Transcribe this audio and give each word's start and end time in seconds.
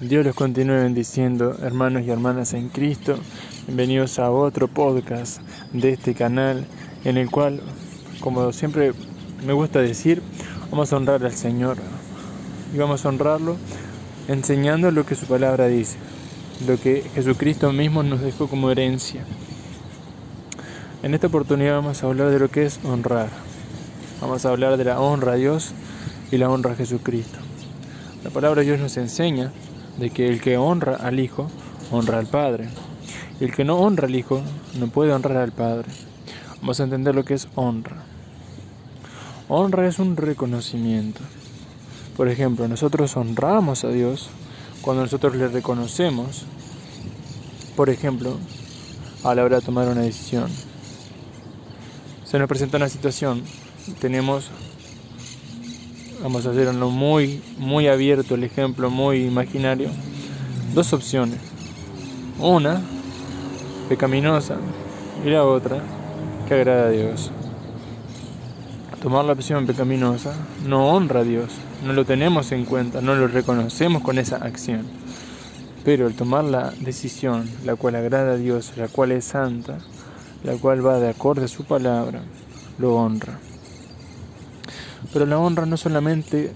Dios 0.00 0.24
los 0.26 0.34
continúe 0.34 0.74
bendiciendo, 0.74 1.56
hermanos 1.62 2.02
y 2.02 2.10
hermanas 2.10 2.52
en 2.52 2.68
Cristo. 2.68 3.16
Bienvenidos 3.68 4.18
a 4.18 4.32
otro 4.32 4.66
podcast 4.66 5.40
de 5.72 5.90
este 5.90 6.14
canal 6.14 6.66
en 7.04 7.16
el 7.16 7.30
cual, 7.30 7.60
como 8.18 8.52
siempre 8.52 8.92
me 9.46 9.52
gusta 9.52 9.80
decir, 9.80 10.20
vamos 10.72 10.92
a 10.92 10.96
honrar 10.96 11.24
al 11.24 11.32
Señor 11.32 11.76
y 12.74 12.78
vamos 12.78 13.06
a 13.06 13.08
honrarlo 13.08 13.56
enseñando 14.26 14.90
lo 14.90 15.06
que 15.06 15.14
su 15.14 15.26
palabra 15.26 15.68
dice, 15.68 15.96
lo 16.66 16.76
que 16.76 17.08
Jesucristo 17.14 17.72
mismo 17.72 18.02
nos 18.02 18.20
dejó 18.20 18.48
como 18.48 18.72
herencia. 18.72 19.24
En 21.04 21.14
esta 21.14 21.28
oportunidad 21.28 21.76
vamos 21.76 22.02
a 22.02 22.06
hablar 22.08 22.30
de 22.30 22.40
lo 22.40 22.50
que 22.50 22.64
es 22.64 22.80
honrar. 22.82 23.28
Vamos 24.20 24.44
a 24.44 24.48
hablar 24.48 24.76
de 24.76 24.84
la 24.86 24.98
honra 24.98 25.34
a 25.34 25.36
Dios 25.36 25.70
y 26.32 26.38
la 26.38 26.50
honra 26.50 26.72
a 26.72 26.76
Jesucristo. 26.76 27.38
La 28.24 28.30
palabra 28.30 28.62
de 28.62 28.66
Dios 28.66 28.80
nos 28.80 28.96
enseña 28.96 29.52
de 29.98 30.10
que 30.10 30.28
el 30.28 30.40
que 30.40 30.56
honra 30.58 30.96
al 30.96 31.20
Hijo, 31.20 31.48
honra 31.90 32.18
al 32.18 32.26
Padre. 32.26 32.68
El 33.40 33.54
que 33.54 33.64
no 33.64 33.78
honra 33.78 34.06
al 34.06 34.14
Hijo, 34.14 34.42
no 34.78 34.88
puede 34.88 35.12
honrar 35.12 35.38
al 35.38 35.52
Padre. 35.52 35.88
Vamos 36.60 36.80
a 36.80 36.84
entender 36.84 37.14
lo 37.14 37.24
que 37.24 37.34
es 37.34 37.48
honra. 37.54 37.96
Honra 39.48 39.86
es 39.86 39.98
un 39.98 40.16
reconocimiento. 40.16 41.20
Por 42.16 42.28
ejemplo, 42.28 42.68
nosotros 42.68 43.16
honramos 43.16 43.84
a 43.84 43.88
Dios 43.88 44.30
cuando 44.80 45.02
nosotros 45.02 45.34
le 45.36 45.48
reconocemos, 45.48 46.44
por 47.76 47.90
ejemplo, 47.90 48.38
a 49.24 49.34
la 49.34 49.44
hora 49.44 49.60
de 49.60 49.66
tomar 49.66 49.88
una 49.88 50.02
decisión. 50.02 50.48
Se 52.24 52.38
nos 52.38 52.48
presenta 52.48 52.76
una 52.76 52.88
situación, 52.88 53.42
tenemos 54.00 54.50
vamos 56.24 56.46
a 56.46 56.50
hacerlo 56.52 56.88
muy, 56.88 57.42
muy 57.58 57.86
abierto 57.86 58.34
el 58.34 58.44
ejemplo, 58.44 58.88
muy 58.88 59.26
imaginario, 59.26 59.90
dos 60.72 60.94
opciones. 60.94 61.38
Una, 62.40 62.80
pecaminosa, 63.90 64.56
y 65.22 65.28
la 65.28 65.44
otra, 65.44 65.82
que 66.48 66.54
agrada 66.54 66.86
a 66.86 66.90
Dios. 66.90 67.30
Tomar 69.02 69.26
la 69.26 69.34
opción 69.34 69.66
pecaminosa 69.66 70.34
no 70.66 70.88
honra 70.88 71.20
a 71.20 71.24
Dios, 71.24 71.50
no 71.84 71.92
lo 71.92 72.06
tenemos 72.06 72.52
en 72.52 72.64
cuenta, 72.64 73.02
no 73.02 73.14
lo 73.14 73.28
reconocemos 73.28 74.02
con 74.02 74.18
esa 74.18 74.36
acción. 74.36 74.86
Pero 75.84 76.06
el 76.06 76.14
tomar 76.14 76.44
la 76.44 76.72
decisión, 76.80 77.50
la 77.66 77.76
cual 77.76 77.96
agrada 77.96 78.32
a 78.32 78.36
Dios, 78.36 78.72
la 78.78 78.88
cual 78.88 79.12
es 79.12 79.26
santa, 79.26 79.76
la 80.42 80.54
cual 80.54 80.84
va 80.84 80.98
de 80.98 81.10
acuerdo 81.10 81.44
a 81.44 81.48
su 81.48 81.64
palabra, 81.64 82.22
lo 82.78 82.96
honra. 82.96 83.38
Pero 85.14 85.26
la 85.26 85.38
honra 85.38 85.64
no 85.64 85.76
solamente 85.76 86.52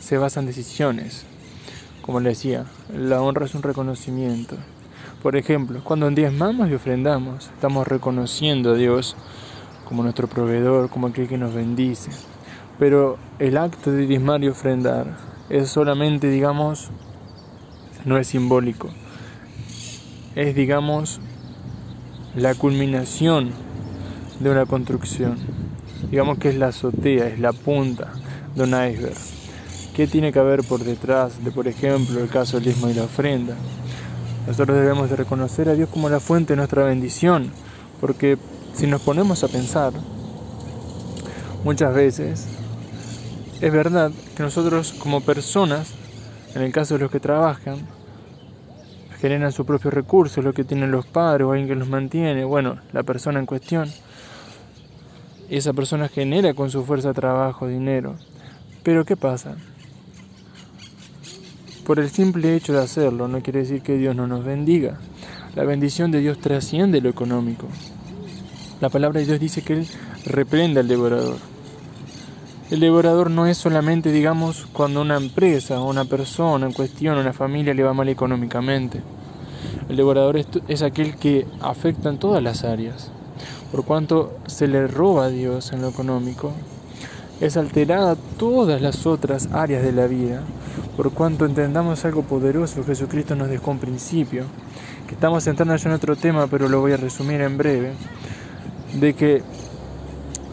se 0.00 0.16
basa 0.16 0.40
en 0.40 0.46
decisiones, 0.46 1.26
como 2.00 2.20
le 2.20 2.30
decía, 2.30 2.64
la 2.90 3.20
honra 3.20 3.44
es 3.44 3.54
un 3.54 3.62
reconocimiento. 3.62 4.56
Por 5.22 5.36
ejemplo, 5.36 5.82
cuando 5.84 6.10
diezmamos 6.10 6.70
y 6.70 6.74
ofrendamos, 6.74 7.50
estamos 7.54 7.86
reconociendo 7.86 8.70
a 8.70 8.74
Dios 8.76 9.14
como 9.84 10.02
nuestro 10.02 10.26
proveedor, 10.26 10.88
como 10.88 11.08
aquel 11.08 11.28
que 11.28 11.36
nos 11.36 11.52
bendice. 11.52 12.10
Pero 12.78 13.18
el 13.38 13.58
acto 13.58 13.92
de 13.92 14.06
diezmar 14.06 14.42
y 14.42 14.48
ofrendar 14.48 15.18
es 15.50 15.68
solamente, 15.68 16.30
digamos, 16.30 16.90
no 18.06 18.16
es 18.16 18.28
simbólico. 18.28 18.88
Es, 20.34 20.54
digamos, 20.54 21.20
la 22.34 22.54
culminación 22.54 23.50
de 24.40 24.50
una 24.50 24.64
construcción 24.64 25.55
digamos 26.10 26.38
que 26.38 26.50
es 26.50 26.56
la 26.56 26.68
azotea, 26.68 27.28
es 27.28 27.38
la 27.38 27.52
punta 27.52 28.12
de 28.54 28.62
un 28.62 28.70
iceberg. 28.70 29.16
¿Qué 29.94 30.06
tiene 30.06 30.32
que 30.32 30.38
haber 30.38 30.62
por 30.62 30.84
detrás 30.84 31.42
de, 31.42 31.50
por 31.50 31.68
ejemplo, 31.68 32.20
el 32.20 32.28
caso 32.28 32.56
del 32.56 32.64
diezmo 32.64 32.88
y 32.88 32.94
la 32.94 33.04
ofrenda? 33.04 33.54
Nosotros 34.46 34.76
debemos 34.78 35.10
de 35.10 35.16
reconocer 35.16 35.68
a 35.68 35.74
Dios 35.74 35.88
como 35.88 36.08
la 36.08 36.20
fuente 36.20 36.52
de 36.52 36.58
nuestra 36.58 36.84
bendición, 36.84 37.50
porque 38.00 38.38
si 38.74 38.86
nos 38.86 39.00
ponemos 39.00 39.42
a 39.42 39.48
pensar, 39.48 39.92
muchas 41.64 41.94
veces 41.94 42.46
es 43.60 43.72
verdad 43.72 44.12
que 44.36 44.42
nosotros 44.42 44.92
como 44.98 45.22
personas, 45.22 45.94
en 46.54 46.62
el 46.62 46.72
caso 46.72 46.94
de 46.94 47.00
los 47.00 47.10
que 47.10 47.20
trabajan, 47.20 47.78
generan 49.18 49.50
sus 49.50 49.66
propios 49.66 49.94
recursos, 49.94 50.44
lo 50.44 50.52
que 50.52 50.64
tienen 50.64 50.90
los 50.90 51.06
padres 51.06 51.46
o 51.46 51.52
alguien 51.52 51.68
que 51.68 51.74
los 51.74 51.88
mantiene, 51.88 52.44
bueno, 52.44 52.76
la 52.92 53.02
persona 53.02 53.40
en 53.40 53.46
cuestión, 53.46 53.90
esa 55.50 55.72
persona 55.72 56.08
genera 56.08 56.54
con 56.54 56.70
su 56.70 56.84
fuerza 56.84 57.12
trabajo 57.12 57.68
dinero. 57.68 58.16
Pero 58.82 59.04
¿qué 59.04 59.16
pasa? 59.16 59.56
Por 61.84 62.00
el 62.00 62.10
simple 62.10 62.56
hecho 62.56 62.72
de 62.72 62.82
hacerlo 62.82 63.28
no 63.28 63.40
quiere 63.42 63.60
decir 63.60 63.82
que 63.82 63.96
Dios 63.96 64.16
no 64.16 64.26
nos 64.26 64.44
bendiga. 64.44 64.98
La 65.54 65.64
bendición 65.64 66.10
de 66.10 66.20
Dios 66.20 66.38
trasciende 66.38 67.00
lo 67.00 67.08
económico. 67.08 67.66
La 68.80 68.88
palabra 68.88 69.20
de 69.20 69.26
Dios 69.26 69.40
dice 69.40 69.62
que 69.62 69.74
Él 69.74 69.86
reprende 70.24 70.80
al 70.80 70.88
devorador. 70.88 71.36
El 72.70 72.80
devorador 72.80 73.30
no 73.30 73.46
es 73.46 73.56
solamente, 73.56 74.10
digamos, 74.10 74.66
cuando 74.72 75.00
una 75.00 75.16
empresa 75.16 75.80
o 75.80 75.88
una 75.88 76.04
persona 76.04 76.66
en 76.66 76.72
cuestión, 76.72 77.16
una 77.16 77.32
familia 77.32 77.72
le 77.72 77.84
va 77.84 77.94
mal 77.94 78.08
económicamente. 78.08 79.00
El 79.88 79.96
devorador 79.96 80.36
es, 80.66 80.82
aquel 80.82 81.16
que 81.16 81.46
afecta 81.60 82.08
en 82.08 82.18
todas 82.18 82.42
las 82.42 82.64
áreas 82.64 83.12
por 83.70 83.84
cuanto 83.84 84.36
se 84.46 84.68
le 84.68 84.86
roba 84.86 85.26
a 85.26 85.28
Dios 85.28 85.72
en 85.72 85.82
lo 85.82 85.88
económico, 85.88 86.52
es 87.40 87.56
alterada 87.56 88.16
todas 88.38 88.80
las 88.80 89.06
otras 89.06 89.48
áreas 89.52 89.82
de 89.82 89.92
la 89.92 90.06
vida, 90.06 90.42
por 90.96 91.12
cuanto 91.12 91.44
entendamos 91.44 92.04
algo 92.04 92.22
poderoso 92.22 92.84
Jesucristo 92.84 93.34
nos 93.36 93.48
dejó 93.48 93.72
un 93.72 93.78
principio, 93.78 94.44
que 95.06 95.14
estamos 95.14 95.46
entrando 95.46 95.76
ya 95.76 95.88
en 95.88 95.94
otro 95.94 96.16
tema, 96.16 96.46
pero 96.46 96.68
lo 96.68 96.80
voy 96.80 96.92
a 96.92 96.96
resumir 96.96 97.40
en 97.42 97.58
breve, 97.58 97.92
de 98.94 99.14
que 99.14 99.42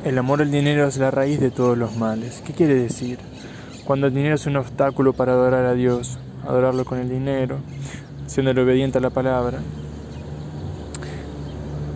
el 0.04 0.18
amor 0.18 0.42
al 0.42 0.52
dinero 0.52 0.86
es 0.86 0.98
la 0.98 1.12
raíz 1.12 1.40
de 1.40 1.50
todos 1.50 1.78
los 1.78 1.96
males. 1.96 2.42
¿Qué 2.46 2.52
quiere 2.52 2.76
decir? 2.76 3.20
Cuando 3.86 4.08
el 4.08 4.14
dinero 4.14 4.36
es 4.36 4.46
un 4.46 4.58
obstáculo 4.58 5.14
para 5.14 5.32
adorar 5.32 5.66
a 5.66 5.74
Dios, 5.74 6.18
adorarlo 6.46 6.84
con 6.84 7.00
el 7.00 7.10
dinero, 7.10 7.60
siendo 8.28 8.52
obediente 8.52 8.98
a 8.98 9.02
la 9.02 9.10
palabra, 9.10 9.60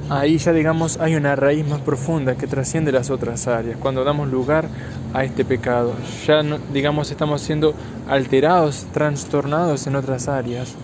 ahí 0.10 0.38
ya 0.38 0.54
digamos 0.54 0.98
hay 1.00 1.16
una 1.16 1.36
raíz 1.36 1.68
más 1.68 1.82
profunda 1.82 2.36
que 2.36 2.48
trasciende 2.48 2.92
las 2.92 3.10
otras 3.10 3.48
áreas. 3.48 3.78
Cuando 3.78 4.04
damos 4.04 4.30
lugar 4.30 4.68
a 5.14 5.24
este 5.24 5.46
pecado, 5.46 5.94
ya 6.26 6.42
digamos 6.74 7.12
estamos 7.12 7.42
siendo 7.42 7.74
alterados, 8.08 8.88
trastornados 8.94 9.88
en 9.88 9.96
otras 9.96 10.28
áreas, 10.28 10.76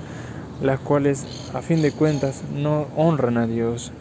las 0.62 0.80
cuales 0.80 1.26
a 1.54 1.62
fin 1.62 1.82
de 1.82 1.92
cuentas 1.92 2.44
no 2.54 2.88
honran 2.96 3.38
a 3.38 3.48
Dios. 3.48 3.92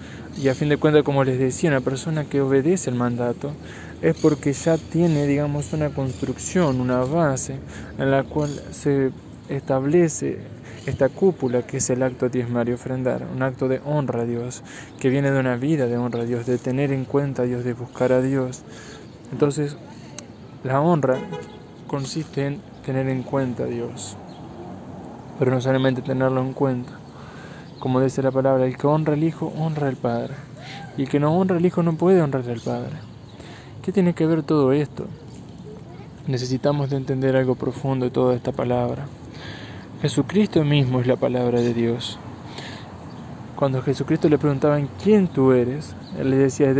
Y 0.41 0.49
a 0.49 0.55
fin 0.55 0.71
de 0.71 0.79
cuentas, 0.79 1.03
como 1.03 1.25
les 1.25 1.39
decía, 1.39 1.69
una 1.69 1.83
persona 1.83 2.25
que 2.25 2.41
obedece 2.41 2.89
el 2.89 2.97
mandato 2.97 3.53
es 4.01 4.17
porque 4.17 4.55
ya 4.55 4.79
tiene, 4.79 5.27
digamos, 5.27 5.75
una 5.75 5.91
construcción, 5.91 6.81
una 6.81 7.01
base 7.01 7.57
en 7.99 8.11
la 8.11 8.25
cual 8.25 8.51
se 8.71 9.11
establece 9.51 10.39
esta 10.87 11.09
cúpula 11.09 11.63
que 11.63 11.77
es 11.77 11.91
el 11.91 12.03
acto 12.03 12.29
diezmar 12.29 12.69
y 12.69 12.73
ofrendar, 12.73 13.27
un 13.33 13.43
acto 13.43 13.69
de 13.69 13.81
honra 13.85 14.23
a 14.23 14.25
Dios, 14.25 14.63
que 14.99 15.11
viene 15.11 15.31
de 15.31 15.39
una 15.39 15.57
vida 15.57 15.87
de 15.87 15.97
honra 15.97 16.23
a 16.23 16.25
Dios, 16.25 16.47
de 16.47 16.59
tener 16.59 16.93
en 16.93 17.05
cuenta 17.05 17.43
a 17.43 17.45
Dios, 17.45 17.65
de 17.65 17.73
buscar 17.73 18.13
a 18.13 18.21
Dios. 18.21 18.63
Entonces, 19.31 19.77
la 20.65 20.81
honra 20.81 21.19
consiste 21.87 22.47
en 22.47 22.61
tener 22.85 23.09
en 23.09 23.23
cuenta 23.23 23.65
a 23.65 23.67
Dios, 23.67 24.17
pero 25.39 25.53
no 25.53 25.61
solamente 25.61 26.03
tenerlo 26.03 26.41
en 26.41 26.53
cuenta. 26.53 26.93
Como 27.79 28.01
dice 28.01 28.23
la 28.23 28.31
palabra, 28.31 28.67
el 28.67 28.77
que 28.77 28.87
honra 28.87 29.15
al 29.15 29.25
Hijo, 29.25 29.53
honra 29.59 29.89
al 29.89 29.97
Padre. 29.97 30.35
Y 30.97 31.03
el 31.03 31.09
que 31.09 31.19
no 31.19 31.37
honra 31.37 31.57
al 31.57 31.67
Hijo 31.67 31.83
no 31.83 31.95
puede 31.95 32.23
honrar 32.23 32.49
al 32.49 32.61
Padre. 32.61 32.93
¿Qué 33.83 33.91
tiene 33.91 34.15
que 34.15 34.27
ver 34.27 34.45
todo 34.45 34.73
esto? 34.73 35.07
Necesitamos 36.29 36.91
de 36.91 36.97
entender 36.97 37.35
algo 37.35 37.57
profundo 37.57 38.05
de 38.05 38.13
toda 38.13 38.37
esta 38.37 38.53
palabra. 38.53 39.07
Jesucristo 40.03 40.65
mismo 40.65 41.01
es 41.01 41.07
la 41.07 41.15
palabra 41.15 41.61
de 41.61 41.73
Dios. 41.73 42.19
Cuando 43.55 43.83
Jesucristo 43.83 44.29
le 44.29 44.37
preguntaban 44.37 44.89
quién 45.01 45.29
tú 45.29 45.53
eres, 45.53 45.95
él 46.19 46.31
les 46.31 46.41
decía 46.41 46.75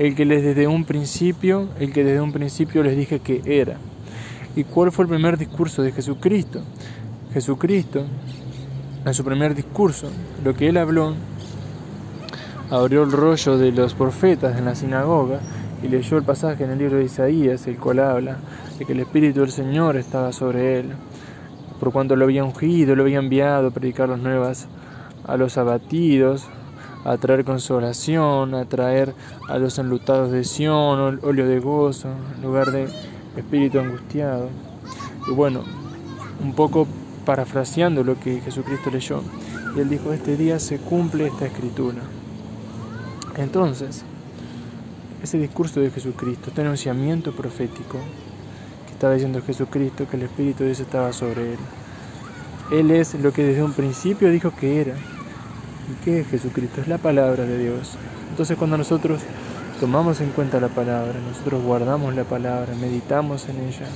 el 0.00 0.16
que 0.16 0.24
les 0.24 0.42
desde 0.42 0.66
un 0.66 0.84
principio, 0.84 1.68
el 1.78 1.92
que 1.92 2.02
desde 2.02 2.20
un 2.20 2.32
principio 2.32 2.82
les 2.82 2.96
dije 2.96 3.20
que 3.20 3.42
era. 3.46 3.76
¿Y 4.56 4.64
cuál 4.64 4.90
fue 4.90 5.04
el 5.04 5.08
primer 5.08 5.38
discurso 5.38 5.82
de 5.82 5.92
Jesucristo? 5.92 6.60
Jesucristo, 7.32 8.04
en 9.04 9.14
su 9.14 9.24
primer 9.24 9.54
discurso, 9.54 10.10
lo 10.42 10.52
que 10.52 10.68
él 10.68 10.78
habló, 10.78 11.14
abrió 12.70 13.04
el 13.04 13.12
rollo 13.12 13.56
de 13.56 13.70
los 13.70 13.94
profetas 13.94 14.58
en 14.58 14.64
la 14.64 14.74
sinagoga 14.74 15.38
y 15.80 15.86
leyó 15.86 16.18
el 16.18 16.24
pasaje 16.24 16.64
en 16.64 16.70
el 16.70 16.78
libro 16.78 16.96
de 16.96 17.04
Isaías, 17.04 17.68
el 17.68 17.76
cual 17.76 18.00
habla 18.00 18.38
de 18.80 18.84
que 18.84 18.94
el 18.94 18.98
Espíritu 18.98 19.42
del 19.42 19.52
Señor 19.52 19.96
estaba 19.96 20.32
sobre 20.32 20.80
él 20.80 20.90
por 21.78 21.92
cuanto 21.92 22.16
lo 22.16 22.24
había 22.24 22.44
ungido, 22.44 22.96
lo 22.96 23.02
había 23.02 23.18
enviado 23.18 23.68
a 23.68 23.70
predicar 23.70 24.08
las 24.08 24.18
nuevas 24.18 24.66
a 25.26 25.36
los 25.36 25.58
abatidos, 25.58 26.46
a 27.04 27.16
traer 27.18 27.44
consolación, 27.44 28.54
a 28.54 28.64
traer 28.64 29.14
a 29.48 29.58
los 29.58 29.78
enlutados 29.78 30.32
de 30.32 30.44
Sión, 30.44 31.20
óleo 31.22 31.46
de 31.46 31.60
gozo, 31.60 32.08
en 32.36 32.42
lugar 32.42 32.72
de 32.72 32.88
espíritu 33.36 33.78
angustiado. 33.78 34.48
Y 35.28 35.32
bueno, 35.32 35.62
un 36.42 36.54
poco 36.54 36.86
parafraseando 37.24 38.04
lo 38.04 38.18
que 38.18 38.40
Jesucristo 38.40 38.90
leyó. 38.90 39.22
Y 39.76 39.80
él 39.80 39.88
dijo, 39.90 40.12
este 40.12 40.36
día 40.36 40.58
se 40.58 40.78
cumple 40.78 41.26
esta 41.26 41.46
escritura. 41.46 41.98
Entonces, 43.36 44.04
ese 45.22 45.38
discurso 45.38 45.80
de 45.80 45.90
Jesucristo, 45.90 46.48
este 46.48 46.62
anunciamiento 46.62 47.32
profético 47.32 47.98
estaba 48.98 49.14
diciendo 49.14 49.40
Jesucristo, 49.46 50.08
que 50.10 50.16
el 50.16 50.24
Espíritu 50.24 50.64
de 50.64 50.70
Dios 50.70 50.80
estaba 50.80 51.12
sobre 51.12 51.52
él. 51.52 51.58
Él 52.72 52.90
es 52.90 53.14
lo 53.14 53.32
que 53.32 53.44
desde 53.44 53.62
un 53.62 53.72
principio 53.72 54.28
dijo 54.28 54.50
que 54.50 54.80
era. 54.80 54.94
¿Y 54.94 56.04
qué 56.04 56.20
es 56.20 56.26
Jesucristo? 56.26 56.80
Es 56.80 56.88
la 56.88 56.98
palabra 56.98 57.44
de 57.44 57.58
Dios. 57.58 57.92
Entonces 58.28 58.58
cuando 58.58 58.76
nosotros 58.76 59.20
tomamos 59.78 60.20
en 60.20 60.30
cuenta 60.30 60.58
la 60.58 60.66
palabra, 60.66 61.14
nosotros 61.20 61.62
guardamos 61.62 62.12
la 62.16 62.24
palabra, 62.24 62.74
meditamos 62.74 63.48
en 63.48 63.68
ella, 63.68 63.86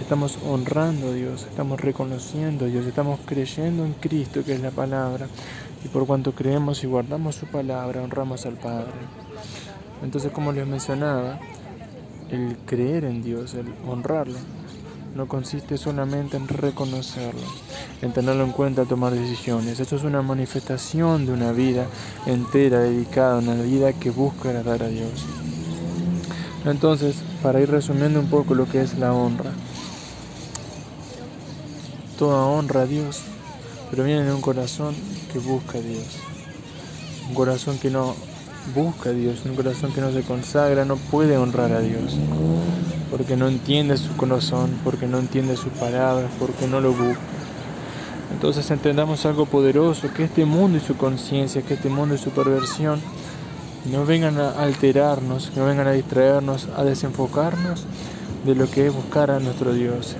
estamos 0.00 0.38
honrando 0.46 1.08
a 1.08 1.12
Dios, 1.12 1.42
estamos 1.50 1.80
reconociendo 1.80 2.66
a 2.66 2.68
Dios, 2.68 2.86
estamos 2.86 3.18
creyendo 3.26 3.84
en 3.84 3.94
Cristo, 3.94 4.44
que 4.44 4.54
es 4.54 4.60
la 4.60 4.70
palabra, 4.70 5.26
y 5.84 5.88
por 5.88 6.06
cuanto 6.06 6.30
creemos 6.36 6.84
y 6.84 6.86
guardamos 6.86 7.34
su 7.34 7.46
palabra, 7.46 8.00
honramos 8.00 8.46
al 8.46 8.54
Padre. 8.54 8.92
Entonces, 10.04 10.30
como 10.30 10.52
les 10.52 10.68
mencionaba, 10.68 11.40
el 12.30 12.56
creer 12.66 13.04
en 13.04 13.22
Dios, 13.22 13.54
el 13.54 13.66
honrarlo, 13.86 14.38
no 15.14 15.26
consiste 15.26 15.78
solamente 15.78 16.36
en 16.36 16.46
reconocerlo, 16.46 17.40
en 18.02 18.12
tenerlo 18.12 18.44
en 18.44 18.52
cuenta 18.52 18.84
tomar 18.84 19.14
decisiones. 19.14 19.80
Esto 19.80 19.96
es 19.96 20.04
una 20.04 20.20
manifestación 20.22 21.24
de 21.24 21.32
una 21.32 21.52
vida 21.52 21.86
entera 22.26 22.80
dedicada, 22.80 23.38
una 23.38 23.54
vida 23.54 23.92
que 23.94 24.10
busca 24.10 24.50
agradar 24.50 24.82
a 24.82 24.88
Dios. 24.88 25.24
Entonces, 26.66 27.16
para 27.42 27.60
ir 27.60 27.70
resumiendo 27.70 28.20
un 28.20 28.28
poco 28.28 28.54
lo 28.54 28.68
que 28.68 28.82
es 28.82 28.98
la 28.98 29.12
honra, 29.14 29.52
toda 32.18 32.44
honra 32.44 32.82
a 32.82 32.86
Dios 32.86 33.22
proviene 33.90 34.24
de 34.24 34.34
un 34.34 34.40
corazón 34.40 34.94
que 35.32 35.38
busca 35.38 35.78
a 35.78 35.80
Dios, 35.80 36.18
un 37.28 37.34
corazón 37.34 37.78
que 37.78 37.90
no 37.90 38.14
busca 38.74 39.10
a 39.10 39.12
Dios, 39.12 39.42
un 39.44 39.54
corazón 39.54 39.92
que 39.92 40.00
no 40.00 40.12
se 40.12 40.22
consagra 40.22 40.84
no 40.84 40.96
puede 40.96 41.36
honrar 41.36 41.72
a 41.72 41.80
Dios, 41.80 42.16
porque 43.10 43.36
no 43.36 43.48
entiende 43.48 43.96
su 43.96 44.16
corazón, 44.16 44.70
porque 44.84 45.06
no 45.06 45.18
entiende 45.18 45.56
sus 45.56 45.72
palabras, 45.72 46.30
porque 46.38 46.66
no 46.66 46.80
lo 46.80 46.92
busca. 46.92 47.20
Entonces 48.32 48.70
entendamos 48.70 49.24
algo 49.24 49.46
poderoso, 49.46 50.12
que 50.12 50.24
este 50.24 50.44
mundo 50.44 50.78
y 50.78 50.80
su 50.80 50.96
conciencia, 50.96 51.62
que 51.62 51.74
este 51.74 51.88
mundo 51.88 52.14
y 52.14 52.18
su 52.18 52.30
perversión 52.30 53.00
no 53.90 54.04
vengan 54.04 54.38
a 54.38 54.50
alterarnos, 54.50 55.52
no 55.56 55.64
vengan 55.64 55.86
a 55.86 55.92
distraernos, 55.92 56.68
a 56.76 56.84
desenfocarnos 56.84 57.84
de 58.44 58.54
lo 58.54 58.68
que 58.70 58.88
es 58.88 58.94
buscar 58.94 59.30
a 59.30 59.40
nuestro 59.40 59.72
Dios. 59.72 60.16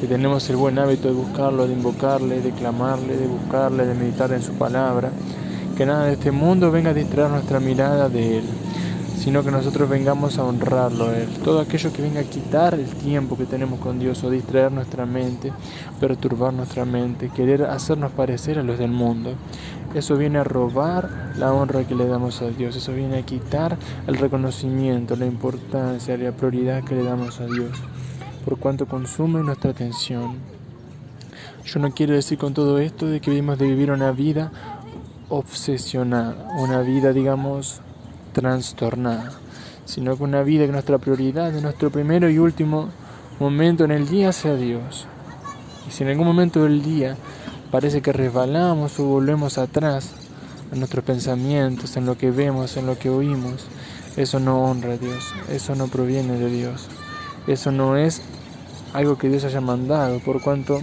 Si 0.00 0.06
tenemos 0.06 0.48
el 0.48 0.56
buen 0.56 0.78
hábito 0.78 1.08
de 1.08 1.14
buscarlo, 1.14 1.66
de 1.66 1.74
invocarle, 1.74 2.40
de 2.40 2.52
clamarle, 2.52 3.16
de 3.16 3.26
buscarle, 3.26 3.84
de 3.84 3.94
meditar 3.94 4.32
en 4.32 4.42
su 4.42 4.52
palabra, 4.54 5.10
que 5.80 5.86
nada 5.86 6.04
de 6.04 6.12
este 6.12 6.30
mundo 6.30 6.70
venga 6.70 6.90
a 6.90 6.92
distraer 6.92 7.30
nuestra 7.30 7.58
mirada 7.58 8.10
de 8.10 8.36
Él, 8.36 8.44
sino 9.16 9.42
que 9.42 9.50
nosotros 9.50 9.88
vengamos 9.88 10.36
a 10.36 10.44
honrarlo 10.44 11.06
a 11.06 11.16
Él. 11.16 11.28
Todo 11.42 11.58
aquello 11.58 11.90
que 11.90 12.02
venga 12.02 12.20
a 12.20 12.24
quitar 12.24 12.74
el 12.74 12.84
tiempo 12.84 13.34
que 13.38 13.46
tenemos 13.46 13.80
con 13.80 13.98
Dios 13.98 14.22
o 14.22 14.28
distraer 14.28 14.70
nuestra 14.72 15.06
mente, 15.06 15.54
perturbar 15.98 16.52
nuestra 16.52 16.84
mente, 16.84 17.30
querer 17.30 17.62
hacernos 17.62 18.12
parecer 18.12 18.58
a 18.58 18.62
los 18.62 18.78
del 18.78 18.90
mundo, 18.90 19.32
eso 19.94 20.18
viene 20.18 20.40
a 20.40 20.44
robar 20.44 21.32
la 21.38 21.50
honra 21.50 21.84
que 21.84 21.94
le 21.94 22.06
damos 22.06 22.42
a 22.42 22.50
Dios, 22.50 22.76
eso 22.76 22.92
viene 22.92 23.16
a 23.16 23.22
quitar 23.22 23.78
el 24.06 24.18
reconocimiento, 24.18 25.16
la 25.16 25.24
importancia, 25.24 26.14
la 26.18 26.32
prioridad 26.32 26.84
que 26.84 26.94
le 26.94 27.04
damos 27.04 27.40
a 27.40 27.46
Dios, 27.46 27.70
por 28.44 28.58
cuanto 28.58 28.84
consume 28.84 29.42
nuestra 29.42 29.70
atención. 29.70 30.34
Yo 31.64 31.78
no 31.78 31.90
quiero 31.92 32.14
decir 32.14 32.36
con 32.36 32.52
todo 32.52 32.78
esto 32.78 33.06
de 33.06 33.20
que 33.20 33.30
debemos 33.30 33.58
de 33.58 33.66
vivir 33.66 33.90
una 33.90 34.12
vida 34.12 34.50
obsesionada, 35.30 36.34
una 36.58 36.82
vida, 36.82 37.12
digamos, 37.12 37.80
trastornada, 38.32 39.32
sino 39.84 40.16
que 40.16 40.22
una 40.24 40.42
vida 40.42 40.66
que 40.66 40.72
nuestra 40.72 40.98
prioridad, 40.98 41.52
de 41.52 41.62
nuestro 41.62 41.90
primero 41.90 42.28
y 42.28 42.38
último 42.38 42.88
momento 43.38 43.84
en 43.84 43.92
el 43.92 44.08
día 44.08 44.32
sea 44.32 44.56
Dios. 44.56 45.06
Y 45.88 45.92
si 45.92 46.02
en 46.02 46.10
algún 46.10 46.26
momento 46.26 46.64
del 46.64 46.82
día 46.82 47.16
parece 47.70 48.02
que 48.02 48.12
resbalamos 48.12 48.98
o 49.00 49.04
volvemos 49.04 49.56
atrás 49.56 50.10
en 50.72 50.78
nuestros 50.78 51.04
pensamientos, 51.04 51.96
en 51.96 52.06
lo 52.06 52.18
que 52.18 52.30
vemos, 52.30 52.76
en 52.76 52.86
lo 52.86 52.98
que 52.98 53.08
oímos, 53.08 53.66
eso 54.16 54.40
no 54.40 54.62
honra 54.64 54.94
a 54.94 54.98
Dios, 54.98 55.32
eso 55.48 55.74
no 55.74 55.86
proviene 55.86 56.38
de 56.38 56.50
Dios, 56.50 56.88
eso 57.46 57.70
no 57.70 57.96
es 57.96 58.22
algo 58.92 59.16
que 59.16 59.28
Dios 59.28 59.44
haya 59.44 59.60
mandado, 59.60 60.18
por 60.20 60.42
cuanto 60.42 60.80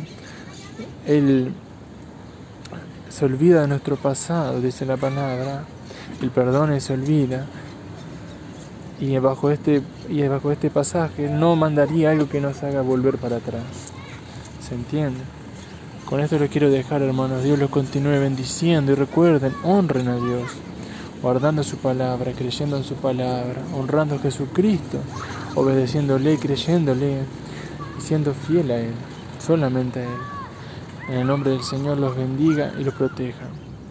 Él 1.06 1.54
se 3.18 3.26
olvida 3.26 3.62
de 3.62 3.68
nuestro 3.68 3.96
pasado, 3.96 4.62
dice 4.62 4.86
la 4.86 4.96
palabra, 4.96 5.64
el 6.22 6.30
perdón 6.30 6.80
se 6.80 6.94
olvida. 6.94 7.48
Y 9.00 9.18
bajo 9.18 9.50
este, 9.50 9.82
y 10.08 10.22
bajo 10.28 10.52
este 10.52 10.70
pasaje 10.70 11.28
no 11.28 11.56
mandaría 11.56 12.12
algo 12.12 12.30
que 12.30 12.42
nos 12.42 12.62
haga 12.62 12.82
volver 12.82 13.18
para 13.18 13.38
atrás. 13.38 13.64
¿Se 14.62 14.76
entiende? 14.76 15.22
Con 16.06 16.20
esto 16.20 16.38
lo 16.38 16.48
quiero 16.48 16.70
dejar, 16.70 17.02
hermanos. 17.02 17.44
Dios 17.44 17.58
los 17.58 17.72
continúe 17.72 18.20
bendiciendo 18.20 18.92
y 18.92 18.96
recuerden, 18.96 19.54
honren 19.64 20.10
a 20.10 20.16
Dios, 20.18 20.52
guardando 21.24 21.64
su 21.64 21.78
palabra, 21.78 22.34
creyendo 22.34 22.78
en 22.78 22.84
su 22.84 22.94
palabra, 22.94 23.64
honrando 23.76 24.16
a 24.16 24.20
Jesucristo, 24.20 25.00
obedeciéndole, 25.56 26.38
creyéndole 26.38 27.22
y 27.98 28.02
siendo 28.02 28.36
fiel 28.36 28.70
a 28.70 28.78
Él, 28.78 28.94
solamente 29.40 30.02
a 30.02 30.04
Él. 30.04 30.37
En 31.08 31.20
el 31.20 31.28
nombre 31.28 31.52
del 31.52 31.64
Señor 31.64 31.98
los 31.98 32.18
bendiga 32.18 32.74
y 32.78 32.84
los 32.84 32.94
proteja. 32.94 33.48